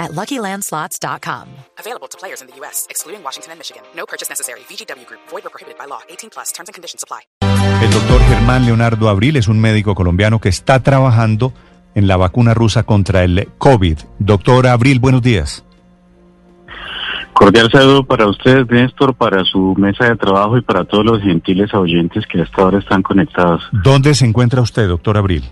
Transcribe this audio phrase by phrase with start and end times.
[0.00, 1.46] at LuckyLandSlots.com.
[1.78, 3.82] Available to players in the U.S., excluding Washington and Michigan.
[3.94, 4.60] No purchase necessary.
[4.68, 5.20] VGW Group.
[5.28, 6.00] Void or prohibited by law.
[6.08, 6.50] 18 plus.
[6.52, 7.20] Terms and conditions apply.
[7.82, 11.52] El doctor Germán Leonardo Abril es un médico colombiano que está trabajando
[11.94, 13.98] en la vacuna rusa contra el COVID.
[14.18, 15.64] Doctor Abril, buenos días.
[17.32, 21.72] Cordial saludo para usted, Néstor, para su mesa de trabajo y para todos los gentiles
[21.72, 23.62] oyentes que hasta ahora están conectados.
[23.72, 25.44] ¿Dónde se encuentra usted, doctor Abril?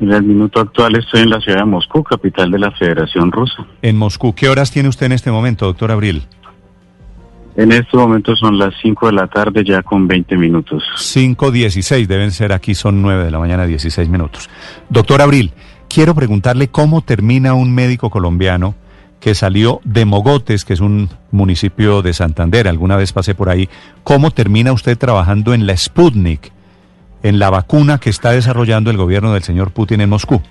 [0.00, 3.66] En el minuto actual estoy en la ciudad de Moscú, capital de la Federación Rusa.
[3.82, 4.34] En Moscú.
[4.34, 6.22] ¿Qué horas tiene usted en este momento, doctor Abril?
[7.54, 10.82] En este momento son las 5 de la tarde ya con 20 minutos.
[10.96, 14.48] 5.16, deben ser aquí, son 9 de la mañana, 16 minutos.
[14.88, 15.52] Doctor Abril,
[15.88, 18.74] quiero preguntarle cómo termina un médico colombiano
[19.20, 23.68] que salió de Mogotes, que es un municipio de Santander, alguna vez pasé por ahí,
[24.02, 26.52] ¿cómo termina usted trabajando en la Sputnik,
[27.22, 30.42] en la vacuna que está desarrollando el gobierno del señor Putin en Moscú?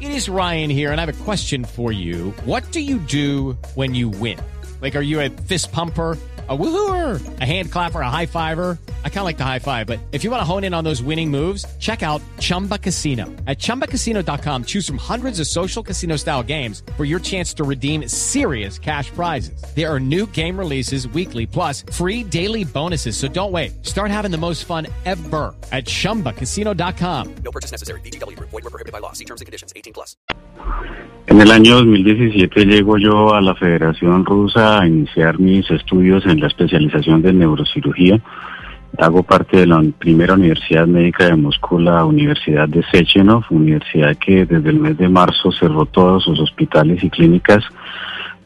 [0.00, 2.32] It is Ryan here, and I have a question for you.
[2.46, 4.38] What do you do when you win?
[4.80, 6.16] Like, are you a fist pumper?
[6.48, 8.78] A woohooer, a hand clapper, a high fiver.
[9.04, 10.84] I kind of like the high five, but if you want to hone in on
[10.84, 13.26] those winning moves, check out Chumba Casino.
[13.46, 18.08] At chumbacasino.com, choose from hundreds of social casino style games for your chance to redeem
[18.08, 19.62] serious cash prizes.
[19.76, 23.18] There are new game releases weekly, plus free daily bonuses.
[23.18, 23.84] So don't wait.
[23.86, 27.34] Start having the most fun ever at chumbacasino.com.
[27.44, 28.00] No purchase necessary.
[28.00, 28.50] VGW Group.
[28.50, 29.12] Void or prohibited by law.
[29.12, 29.74] See terms and conditions.
[29.76, 30.16] 18 plus.
[31.26, 36.40] En el año 2017 llego yo a la Federación Rusa a iniciar mis estudios en
[36.40, 38.20] la especialización de neurocirugía.
[38.98, 44.44] Hago parte de la primera Universidad Médica de Moscú, la Universidad de Sechenov, universidad que
[44.44, 47.64] desde el mes de marzo cerró todos sus hospitales y clínicas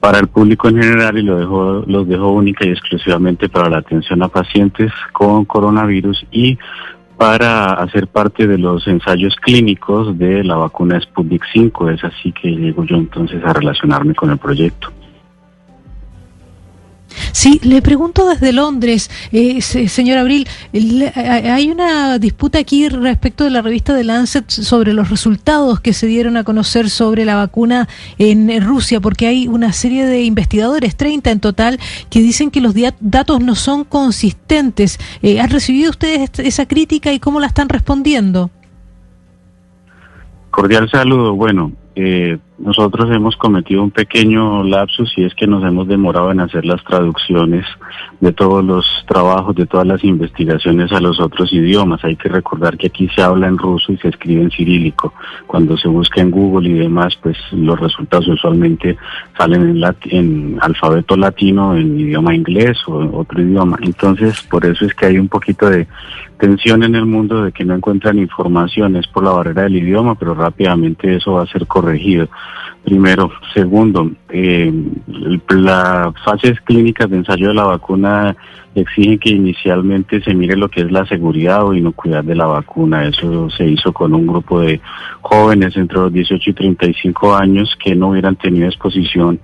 [0.00, 3.78] para el público en general y lo dejó, los dejó única y exclusivamente para la
[3.78, 6.58] atención a pacientes con coronavirus y
[7.16, 11.90] para hacer parte de los ensayos clínicos de la vacuna Sputnik 5.
[11.90, 14.92] Es así que llego yo entonces a relacionarme con el proyecto.
[17.32, 20.46] Sí, le pregunto desde Londres, eh, se- señor Abril,
[21.14, 25.92] a- hay una disputa aquí respecto de la revista de Lancet sobre los resultados que
[25.92, 27.88] se dieron a conocer sobre la vacuna
[28.18, 31.78] en eh, Rusia, porque hay una serie de investigadores, 30 en total,
[32.10, 34.98] que dicen que los datos no son consistentes.
[35.22, 38.50] Eh, ¿Han recibido ustedes esa crítica y cómo la están respondiendo?
[40.50, 41.34] Cordial saludo.
[41.34, 46.40] Bueno, eh, nosotros hemos cometido un pequeño lapsus y es que nos hemos demorado en
[46.40, 47.66] hacer las traducciones
[48.20, 52.04] de todos los trabajos, de todas las investigaciones a los otros idiomas.
[52.04, 55.12] Hay que recordar que aquí se habla en ruso y se escribe en cirílico.
[55.48, 58.96] Cuando se busca en Google y demás, pues los resultados usualmente
[59.36, 63.78] salen en, en alfabeto latino, en idioma inglés o en otro idioma.
[63.82, 65.88] Entonces, por eso es que hay un poquito de
[66.38, 70.14] tensión en el mundo de que no encuentran información, es por la barrera del idioma,
[70.14, 72.28] pero rápidamente eso va a ser corregido.
[72.84, 73.30] Primero.
[73.54, 74.70] Segundo, eh,
[75.48, 78.36] las fases clínicas de ensayo de la vacuna
[78.74, 83.06] exigen que inicialmente se mire lo que es la seguridad o inocuidad de la vacuna.
[83.06, 84.80] Eso se hizo con un grupo de
[85.22, 89.40] jóvenes entre los 18 y 35 años que no hubieran tenido exposición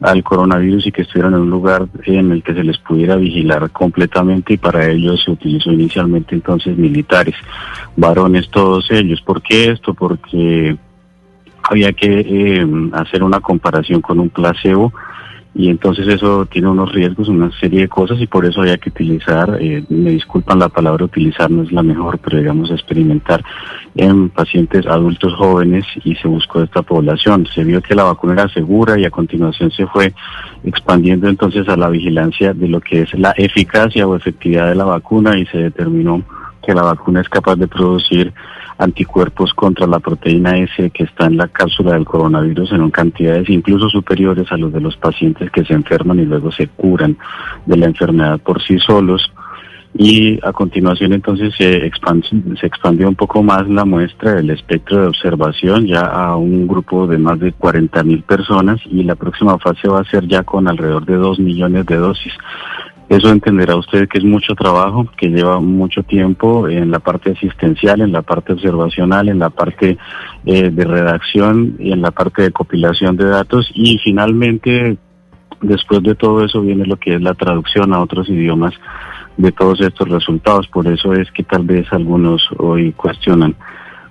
[0.00, 3.70] al coronavirus y que estuvieran en un lugar en el que se les pudiera vigilar
[3.70, 7.34] completamente y para ello se utilizó inicialmente entonces militares,
[7.96, 9.20] varones todos ellos.
[9.22, 9.94] ¿Por qué esto?
[9.94, 10.76] Porque
[11.68, 14.92] había que eh, hacer una comparación con un placebo
[15.56, 18.90] y entonces eso tiene unos riesgos, una serie de cosas y por eso había que
[18.90, 23.44] utilizar, eh, me disculpan la palabra utilizar no es la mejor, pero digamos experimentar
[23.94, 27.46] en pacientes adultos jóvenes y se buscó esta población.
[27.54, 30.12] Se vio que la vacuna era segura y a continuación se fue
[30.64, 34.84] expandiendo entonces a la vigilancia de lo que es la eficacia o efectividad de la
[34.84, 36.24] vacuna y se determinó
[36.66, 38.32] que la vacuna es capaz de producir
[38.84, 43.88] anticuerpos contra la proteína S que está en la cápsula del coronavirus en cantidades incluso
[43.88, 47.16] superiores a los de los pacientes que se enferman y luego se curan
[47.66, 49.32] de la enfermedad por sí solos.
[49.96, 55.00] Y a continuación entonces se, expand- se expandió un poco más la muestra del espectro
[55.00, 59.56] de observación ya a un grupo de más de 40 mil personas y la próxima
[59.58, 62.32] fase va a ser ya con alrededor de 2 millones de dosis.
[63.08, 68.00] Eso entenderá usted que es mucho trabajo, que lleva mucho tiempo en la parte asistencial,
[68.00, 69.98] en la parte observacional, en la parte
[70.46, 74.96] eh, de redacción y en la parte de compilación de datos y finalmente
[75.60, 78.74] después de todo eso viene lo que es la traducción a otros idiomas
[79.36, 80.66] de todos estos resultados.
[80.68, 83.54] Por eso es que tal vez algunos hoy cuestionan.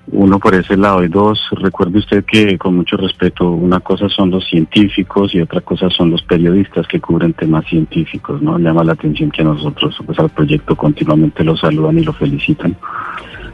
[0.08, 4.32] Uno por ese lado y dos, recuerde usted que con mucho respeto, una cosa son
[4.32, 8.60] los científicos y otra cosa son los periodistas que cubren temas científicos, ¿no?
[8.60, 12.76] Llama la atención que a nosotros, pues al proyecto continuamente lo saludan y lo felicitan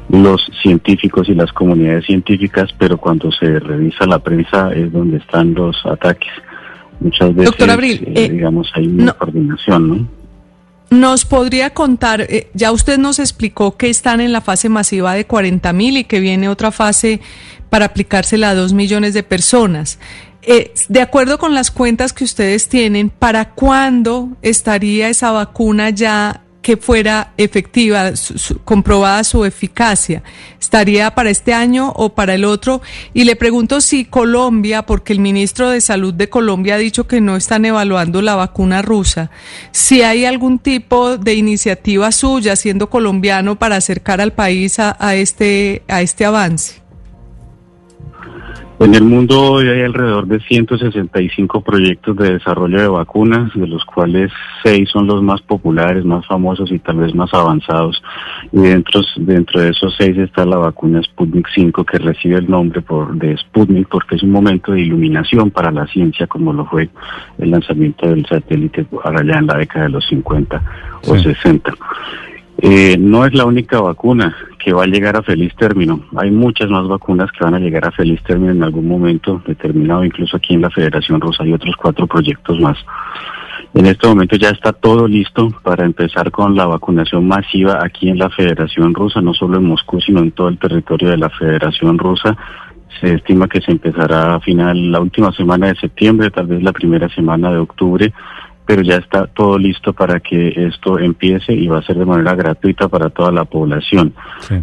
[0.09, 5.53] los científicos y las comunidades científicas, pero cuando se revisa la prensa es donde están
[5.53, 6.31] los ataques.
[6.99, 10.18] Muchas veces, Abril, eh, eh, digamos, hay una no- coordinación, ¿no?
[10.89, 15.25] ¿Nos podría contar, eh, ya usted nos explicó que están en la fase masiva de
[15.25, 17.21] 40 mil y que viene otra fase
[17.69, 19.99] para aplicársela a 2 millones de personas?
[20.41, 26.41] Eh, de acuerdo con las cuentas que ustedes tienen, ¿para cuándo estaría esa vacuna ya
[26.69, 28.11] que fuera efectiva,
[28.63, 30.21] comprobada su eficacia?
[30.61, 32.83] ¿Estaría para este año o para el otro?
[33.11, 37.21] Y le pregunto si Colombia, porque el ministro de Salud de Colombia ha dicho que
[37.21, 39.31] no están evaluando la vacuna rusa,
[39.71, 45.81] si hay algún tipo de iniciativa suya siendo colombiano para acercar al país a este,
[45.87, 46.88] a este avance.
[48.79, 53.83] En el mundo hoy hay alrededor de 165 proyectos de desarrollo de vacunas, de los
[53.83, 54.31] cuales
[54.63, 58.01] seis son los más populares, más famosos y tal vez más avanzados.
[58.53, 62.81] Y dentro, dentro de esos seis está la vacuna Sputnik 5, que recibe el nombre
[62.81, 66.89] por, de Sputnik porque es un momento de iluminación para la ciencia, como lo fue
[67.37, 70.61] el lanzamiento del satélite allá en la década de los 50
[71.05, 71.23] o Sí.
[71.23, 71.73] 60.
[72.61, 76.01] Eh, no es la única vacuna que va a llegar a feliz término.
[76.17, 80.03] Hay muchas más vacunas que van a llegar a feliz término en algún momento determinado,
[80.03, 82.77] incluso aquí en la Federación Rusa hay otros cuatro proyectos más.
[83.73, 88.17] En este momento ya está todo listo para empezar con la vacunación masiva aquí en
[88.17, 91.97] la Federación Rusa, no solo en Moscú, sino en todo el territorio de la Federación
[91.97, 92.35] Rusa.
[92.99, 96.73] Se estima que se empezará a final la última semana de septiembre, tal vez la
[96.73, 98.11] primera semana de octubre,
[98.69, 102.35] pero ya está todo listo para que esto empiece y va a ser de manera
[102.35, 104.13] gratuita para toda la población.
[104.41, 104.57] Sí.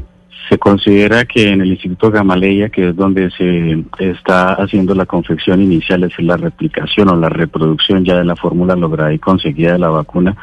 [0.49, 5.61] Se considera que en el Instituto Gamaleya, que es donde se está haciendo la confección
[5.61, 9.73] inicial, es decir, la replicación o la reproducción ya de la fórmula lograda y conseguida
[9.73, 10.37] de la vacuna,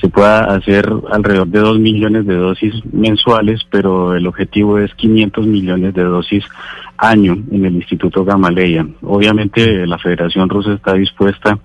[0.00, 5.46] se pueda hacer alrededor de 2 millones de dosis mensuales, pero el objetivo es 500
[5.46, 6.44] millones de dosis
[7.08, 8.86] año en el Instituto Gamaleya.
[9.02, 11.58] Obviamente la Federación Rusa está dispuesta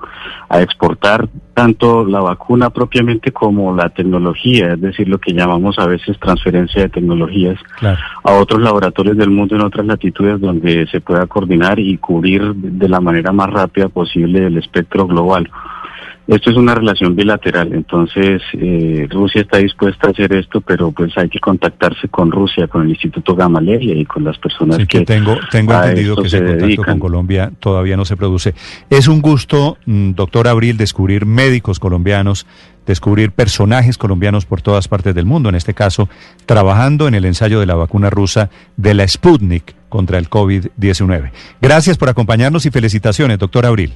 [0.49, 5.87] a exportar tanto la vacuna propiamente como la tecnología, es decir, lo que llamamos a
[5.87, 7.97] veces transferencia de tecnologías Claro.
[8.23, 12.87] a otros laboratorios del mundo en otras latitudes donde se pueda coordinar y cubrir de
[12.89, 15.49] la manera más rápida posible el espectro global.
[16.29, 21.17] Esto es una relación bilateral, entonces eh, Rusia está dispuesta a hacer esto, pero pues
[21.17, 24.99] hay que contactarse con Rusia, con el Instituto Gamaleya y con las personas Sí, que
[24.99, 26.85] que tengo, tengo a entendido que se ese contacto dedican.
[26.85, 28.53] con Colombia todavía no se produce.
[28.91, 32.45] Es un gusto, mm, doctor Abril, descubrir médicos colombianos,
[32.85, 36.09] descubrir personajes colombianos por todas partes del mundo, en este caso,
[36.45, 41.31] trabajando en el ensayo de la vacuna rusa de la Sputnik contra el COVID-19.
[41.59, 43.93] Gracias por acompañarnos y felicitaciones, doctor Abril.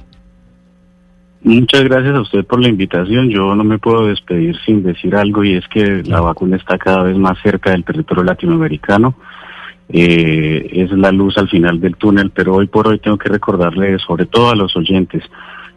[1.44, 3.28] Muchas gracias a usted por la invitación.
[3.28, 7.02] Yo no me puedo despedir sin decir algo y es que la vacuna está cada
[7.02, 9.14] vez más cerca del territorio latinoamericano.
[9.90, 13.98] Eh, es la luz al final del túnel, pero hoy por hoy tengo que recordarle,
[13.98, 15.22] sobre todo a los oyentes,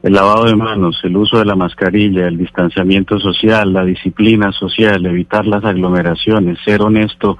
[0.03, 5.05] el lavado de manos, el uso de la mascarilla, el distanciamiento social, la disciplina social,
[5.05, 7.37] evitar las aglomeraciones, ser honesto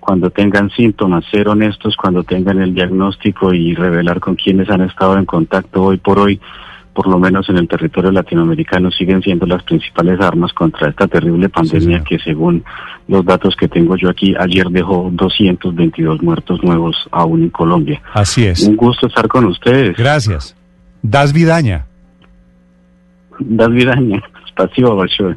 [0.00, 5.16] cuando tengan síntomas, ser honestos cuando tengan el diagnóstico y revelar con quienes han estado
[5.16, 6.38] en contacto hoy por hoy
[6.92, 11.48] por lo menos en el territorio latinoamericano, siguen siendo las principales armas contra esta terrible
[11.48, 12.64] pandemia que según
[13.08, 18.02] los datos que tengo yo aquí, ayer dejó 222 muertos nuevos aún en Colombia.
[18.12, 18.62] Así es.
[18.66, 19.96] Un gusto estar con ustedes.
[19.96, 20.56] Gracias.
[21.02, 21.86] Das Vidaña.
[23.38, 24.22] Das Vidaña.
[24.54, 25.36] Pasivo, Bachoe.